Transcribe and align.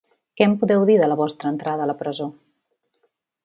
Què 0.39 0.45
en 0.47 0.55
podeu 0.61 0.85
dir, 0.91 0.95
de 1.01 1.11
la 1.11 1.19
vostra 1.21 1.53
entrada 1.57 1.87
a 1.87 1.91
la 1.93 1.97
presó? 2.03 2.29